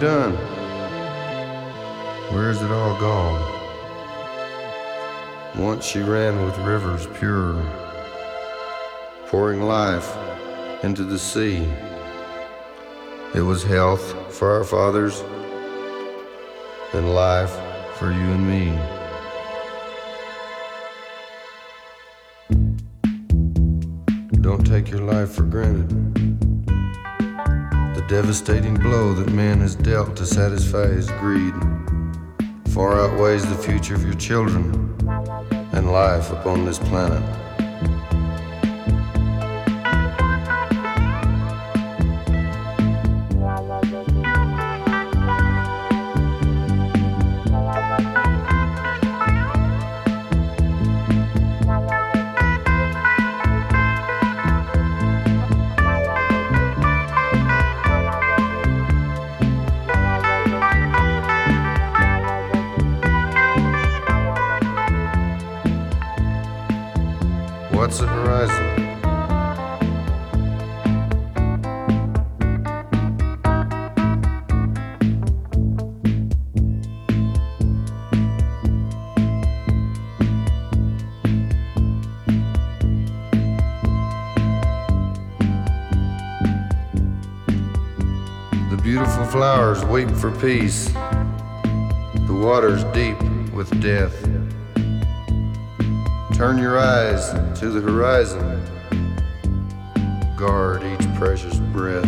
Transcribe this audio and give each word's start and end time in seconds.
done? 0.00 0.34
Where's 2.32 2.62
it 2.62 2.70
all 2.70 2.98
gone? 3.00 3.54
Once 5.56 5.84
she 5.84 6.00
ran 6.00 6.44
with 6.44 6.56
rivers 6.58 7.06
pure, 7.18 7.60
pouring 9.26 9.62
life 9.62 10.16
into 10.84 11.02
the 11.02 11.18
sea. 11.18 11.66
It 13.34 13.40
was 13.40 13.64
health 13.64 14.14
for 14.32 14.52
our 14.52 14.64
fathers 14.64 15.24
and 16.92 17.14
life 17.14 17.54
for 17.96 18.12
you 18.12 18.20
and 18.20 18.48
me. 18.48 18.72
Don't 24.40 24.64
take 24.64 24.90
your 24.90 25.00
life 25.00 25.32
for 25.32 25.42
granted. 25.42 26.17
Devastating 28.08 28.74
blow 28.74 29.12
that 29.12 29.30
man 29.34 29.60
has 29.60 29.74
dealt 29.74 30.16
to 30.16 30.24
satisfy 30.24 30.86
his 30.86 31.10
greed 31.20 31.52
far 32.68 32.98
outweighs 32.98 33.46
the 33.46 33.54
future 33.54 33.94
of 33.94 34.02
your 34.02 34.14
children 34.14 34.96
and 35.72 35.92
life 35.92 36.32
upon 36.32 36.64
this 36.64 36.78
planet. 36.78 37.22
Flowers 89.30 89.84
weep 89.84 90.10
for 90.10 90.30
peace. 90.30 90.88
The 90.88 92.40
water's 92.42 92.82
deep 92.94 93.20
with 93.52 93.68
death. 93.82 94.14
Turn 96.34 96.56
your 96.56 96.78
eyes 96.78 97.30
to 97.60 97.68
the 97.68 97.80
horizon. 97.80 98.62
Guard 100.36 100.82
each 100.82 101.06
precious 101.16 101.58
breath. 101.58 102.06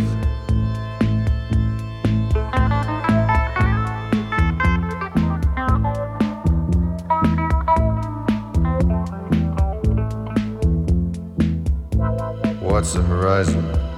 What's 12.61 12.93
the 12.93 13.03
horizon? 13.03 13.90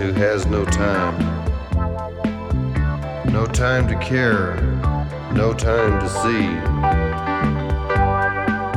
Who 0.00 0.12
has 0.12 0.46
no 0.46 0.64
time. 0.64 1.14
No 3.30 3.44
time 3.44 3.86
to 3.86 3.94
care, 3.98 4.56
no 5.34 5.52
time 5.52 6.00
to 6.00 6.08
see. 6.08 6.46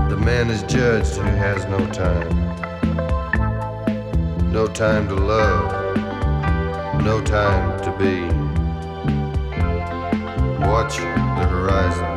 The 0.10 0.18
man 0.18 0.50
is 0.50 0.64
judged 0.64 1.16
who 1.16 1.24
has 1.24 1.64
no 1.68 1.80
time. 1.94 2.30
No 4.52 4.68
time 4.68 5.08
to 5.08 5.16
love, 5.16 5.96
no 7.06 7.22
time 7.22 7.82
to 7.84 7.92
be. 7.98 8.28
Watch 10.68 10.98
the 10.98 11.48
horizon. 11.48 12.13